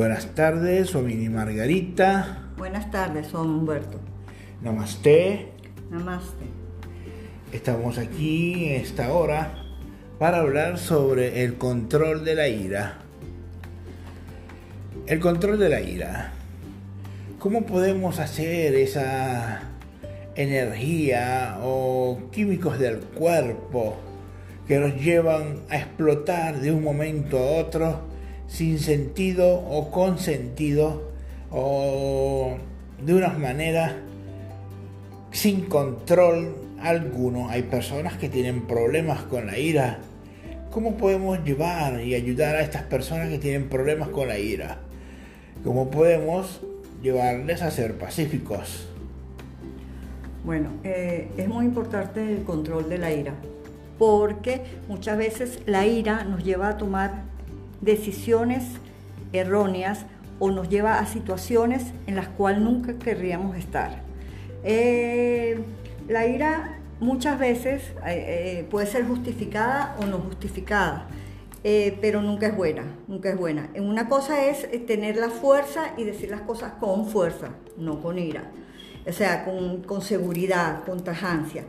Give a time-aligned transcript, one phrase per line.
[0.00, 2.52] Buenas tardes, soy Mini Margarita.
[2.56, 4.00] Buenas tardes, soy Humberto.
[4.62, 5.52] Namaste.
[5.90, 6.46] Namaste.
[7.52, 9.62] Estamos aquí en esta hora
[10.18, 13.00] para hablar sobre el control de la ira.
[15.06, 16.32] El control de la ira.
[17.38, 19.64] ¿Cómo podemos hacer esa
[20.34, 23.98] energía o químicos del cuerpo
[24.66, 28.19] que nos llevan a explotar de un momento a otro
[28.50, 31.10] sin sentido o con sentido
[31.52, 32.56] o
[33.02, 33.96] de una manera
[35.30, 37.48] sin control alguno.
[37.48, 39.98] Hay personas que tienen problemas con la ira.
[40.72, 44.78] ¿Cómo podemos llevar y ayudar a estas personas que tienen problemas con la ira?
[45.64, 46.60] ¿Cómo podemos
[47.02, 48.88] llevarles a ser pacíficos?
[50.44, 53.34] Bueno, eh, es muy importante el control de la ira,
[53.98, 57.29] porque muchas veces la ira nos lleva a tomar
[57.80, 58.64] decisiones
[59.32, 60.06] erróneas
[60.38, 64.02] o nos lleva a situaciones en las cuales nunca querríamos estar.
[64.64, 65.60] Eh,
[66.08, 71.06] la ira muchas veces eh, puede ser justificada o no justificada.
[71.62, 73.68] pero nunca es buena, nunca es buena.
[73.76, 78.50] Una cosa es tener la fuerza y decir las cosas con fuerza, no con ira
[79.06, 81.64] o sea, con, seguridad, con tajancia.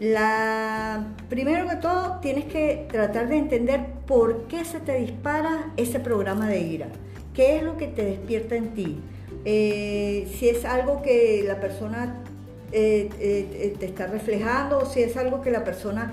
[0.00, 5.98] La, primero que todo, tienes que tratar de entender por qué se te dispara ese
[5.98, 6.86] programa de ira.
[7.34, 9.00] ¿Qué es lo que te despierta en ti?
[9.44, 12.22] Eh, si es algo que la persona
[12.70, 16.12] eh, eh, te está reflejando, o si es algo que la persona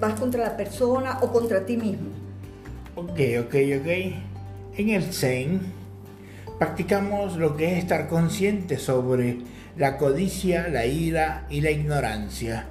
[0.00, 2.08] vas contra la persona o contra ti mismo.
[2.96, 3.88] Ok, ok, ok.
[4.78, 5.60] En el Zen
[6.58, 9.38] practicamos lo que es estar consciente sobre
[9.76, 12.66] la codicia, la ira y la ignorancia.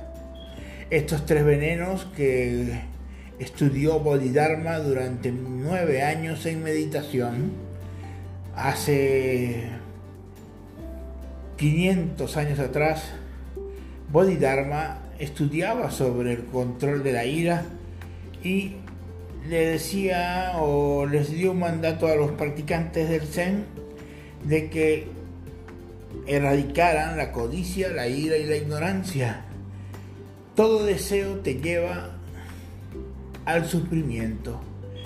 [0.90, 2.82] Estos tres venenos que
[3.40, 7.52] estudió Bodhidharma durante nueve años en meditación,
[8.56, 9.70] hace
[11.58, 13.04] 500 años atrás,
[14.12, 17.66] Bodhidharma estudiaba sobre el control de la ira
[18.44, 18.76] y
[19.48, 23.66] le decía o les dio un mandato a los practicantes del Zen
[24.44, 25.08] de que
[26.28, 29.46] erradicaran la codicia, la ira y la ignorancia.
[30.56, 32.12] Todo deseo te lleva
[33.46, 34.62] al sufrimiento.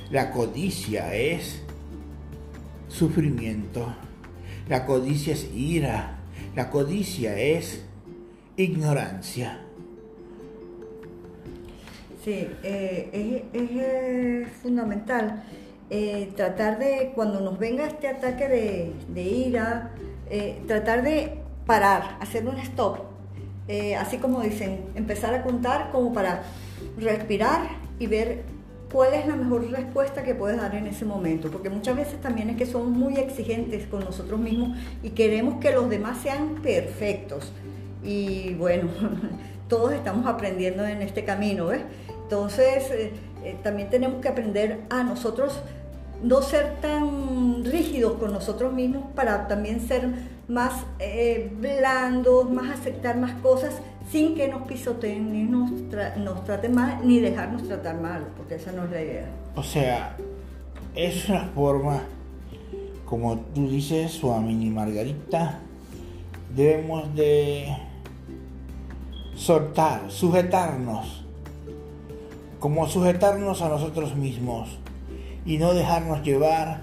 [0.09, 1.61] La codicia es
[2.88, 3.94] sufrimiento.
[4.67, 6.19] La codicia es ira.
[6.55, 7.81] La codicia es
[8.57, 9.59] ignorancia.
[12.24, 15.44] Sí, eh, es, fundamental
[15.90, 19.91] eh, tratar de, cuando nos venga este ataque de, ira,
[20.29, 22.97] eh, tratar de parar, hacer un stop,
[23.97, 26.44] así como dicen, empezar a contar como para
[26.97, 27.69] respirar
[28.00, 28.44] y ver
[28.91, 32.50] cuál es la mejor respuesta que puedes dar en ese momento, porque muchas veces también
[32.50, 37.52] es que somos muy exigentes con nosotros mismos y queremos que los demás sean perfectos.
[38.03, 38.90] Y bueno,
[39.69, 41.84] todos estamos aprendiendo en este camino, ¿ves?
[42.24, 43.13] Entonces, eh,
[43.44, 45.62] eh, también tenemos que aprender a nosotros
[46.22, 50.09] no ser tan rígidos con nosotros mismos para también ser
[50.50, 53.75] más eh, blandos, más aceptar más cosas
[54.12, 55.72] sin que nos pisoteen ni nos,
[56.18, 59.29] nos traten mal ni dejarnos tratar mal, porque esa no es la idea.
[59.56, 60.18] O sea,
[60.96, 62.02] es una forma,
[63.06, 65.59] como tú dices, Suamini Margarita,
[66.56, 67.68] debemos de
[69.39, 71.23] soltar, sujetarnos
[72.59, 74.77] como sujetarnos a nosotros mismos
[75.45, 76.81] y no dejarnos llevar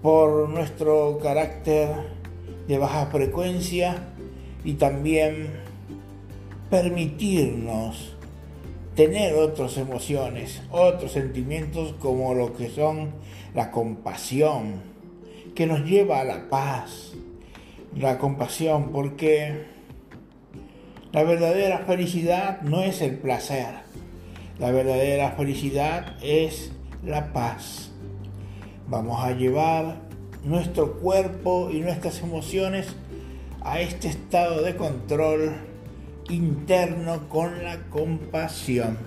[0.00, 1.90] por nuestro carácter
[2.66, 3.96] de baja frecuencia
[4.64, 5.50] y también
[6.70, 8.16] permitirnos
[8.94, 13.10] tener otras emociones, otros sentimientos como lo que son
[13.54, 14.82] la compasión,
[15.54, 17.12] que nos lleva a la paz,
[17.94, 19.77] la compasión, porque
[21.12, 23.66] la verdadera felicidad no es el placer,
[24.58, 26.72] la verdadera felicidad es
[27.04, 27.90] la paz.
[28.88, 29.96] Vamos a llevar
[30.44, 32.94] nuestro cuerpo y nuestras emociones
[33.62, 35.52] a este estado de control
[36.28, 38.98] interno con la compasión.